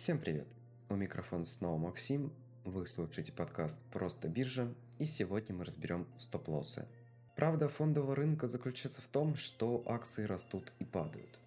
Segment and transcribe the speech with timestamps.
[0.00, 0.48] Всем привет!
[0.88, 2.32] У микрофона снова Максим,
[2.64, 6.88] вы слушаете подкаст «Просто биржа», и сегодня мы разберем стоп-лоссы.
[7.36, 11.38] Правда фондового рынка заключается в том, что акции растут и падают.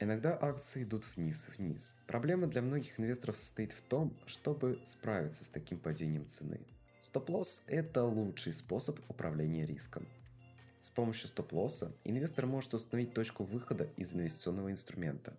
[0.00, 1.94] Иногда акции идут вниз и вниз.
[2.08, 6.58] Проблема для многих инвесторов состоит в том, чтобы справиться с таким падением цены.
[7.02, 10.08] Стоп-лосс– это лучший способ управления риском.
[10.80, 15.32] С помощью стоп-лосса инвестор может установить точку выхода из инвестиционного инструмента.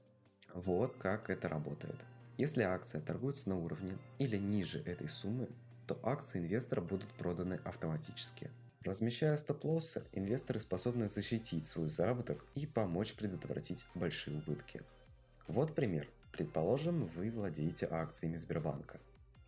[0.54, 1.98] Вот как это работает.
[2.42, 5.48] Если акция торгуется на уровне или ниже этой суммы,
[5.86, 8.50] то акции инвестора будут проданы автоматически.
[8.82, 14.82] Размещая стоп-лоссы, инвесторы способны защитить свой заработок и помочь предотвратить большие убытки.
[15.48, 16.10] Вот пример.
[16.32, 19.00] Предположим, вы владеете акциями Сбербанка.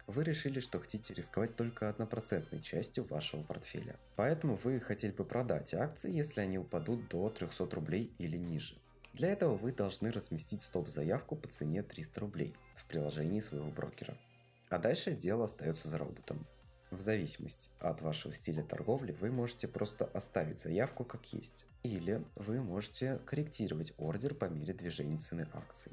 [0.05, 3.97] Вы решили, что хотите рисковать только однопроцентной частью вашего портфеля.
[4.15, 8.75] Поэтому вы хотели бы продать акции, если они упадут до 300 рублей или ниже.
[9.13, 14.17] Для этого вы должны разместить стоп-заявку по цене 300 рублей в приложении своего брокера.
[14.69, 16.47] А дальше дело остается за роботом.
[16.89, 22.61] В зависимости от вашего стиля торговли вы можете просто оставить заявку как есть, или вы
[22.61, 25.91] можете корректировать ордер по мере движения цены акций.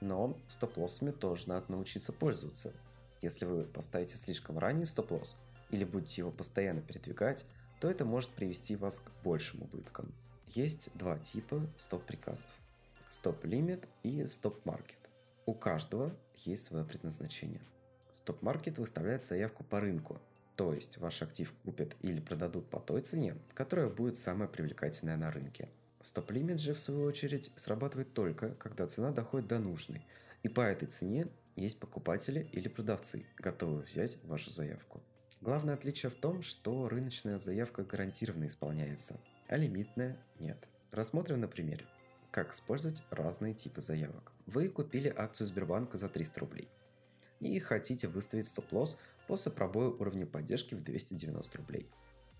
[0.00, 2.72] Но стоп-лоссами тоже надо научиться пользоваться.
[3.20, 5.36] Если вы поставите слишком ранний стоп-лосс
[5.70, 7.44] или будете его постоянно передвигать,
[7.80, 10.14] то это может привести вас к большим убыткам.
[10.54, 12.48] Есть два типа стоп-приказов.
[13.10, 14.96] Стоп-лимит и стоп-маркет.
[15.44, 17.60] У каждого есть свое предназначение.
[18.12, 20.18] Стоп-маркет выставляет заявку по рынку,
[20.56, 25.30] то есть ваш актив купят или продадут по той цене, которая будет самая привлекательная на
[25.30, 25.68] рынке.
[26.00, 30.06] Стоп-лимит же, в свою очередь, срабатывает только, когда цена доходит до нужной,
[30.42, 35.02] и по этой цене есть покупатели или продавцы, готовые взять вашу заявку.
[35.42, 40.68] Главное отличие в том, что рыночная заявка гарантированно исполняется, а лимитная нет.
[40.92, 41.86] Рассмотрим на примере.
[42.30, 44.32] Как использовать разные типы заявок.
[44.46, 46.68] Вы купили акцию Сбербанка за 300 рублей
[47.40, 51.88] и хотите выставить стоп-лосс после пробоя уровня поддержки в 290 рублей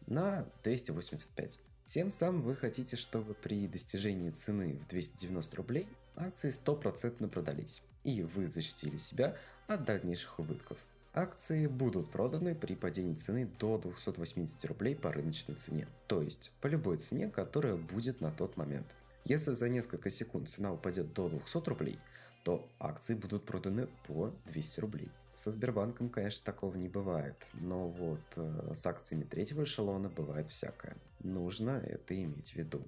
[0.06, 1.58] на 285.
[1.86, 8.22] Тем самым вы хотите, чтобы при достижении цены в 290 рублей акции 100% продались, и
[8.22, 9.36] вы защитили себя
[9.66, 10.78] от дальнейших убытков.
[11.18, 16.68] Акции будут проданы при падении цены до 280 рублей по рыночной цене, то есть по
[16.68, 18.94] любой цене, которая будет на тот момент.
[19.24, 21.98] Если за несколько секунд цена упадет до 200 рублей,
[22.44, 25.10] то акции будут проданы по 200 рублей.
[25.34, 30.96] Со Сбербанком, конечно, такого не бывает, но вот э, с акциями третьего эшелона бывает всякое.
[31.18, 32.80] Нужно это иметь в виду.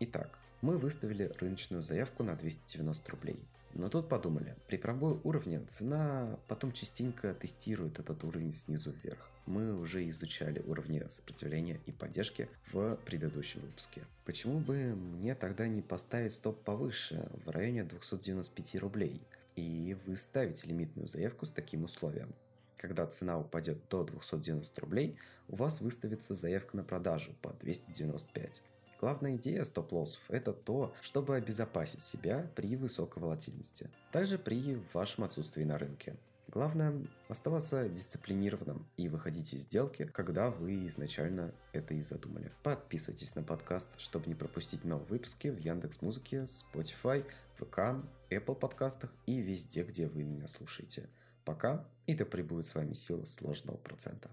[0.00, 3.40] Итак, мы выставили рыночную заявку на 290 рублей.
[3.74, 9.30] Но тут подумали, при пробое уровня цена потом частенько тестирует этот уровень снизу вверх.
[9.46, 14.02] Мы уже изучали уровни сопротивления и поддержки в предыдущем выпуске.
[14.24, 19.20] Почему бы мне тогда не поставить стоп повыше, в районе 295 рублей?
[19.56, 22.32] И вы ставите лимитную заявку с таким условием.
[22.76, 25.16] Когда цена упадет до 290 рублей,
[25.48, 28.62] у вас выставится заявка на продажу по 295.
[29.00, 35.64] Главная идея стоп-лоссов– это то, чтобы обезопасить себя при высокой волатильности, также при вашем отсутствии
[35.64, 36.16] на рынке.
[36.48, 36.92] Главное
[37.28, 42.52] оставаться дисциплинированным и выходить из сделки, когда вы изначально это и задумали.
[42.62, 47.24] Подписывайтесь на подкаст, чтобы не пропустить новые выпуски в Яндекс Музыке, Spotify,
[47.56, 51.08] ВК, Apple подкастах и везде, где вы меня слушаете.
[51.46, 54.28] Пока и да пребудет с вами сила сложного процента.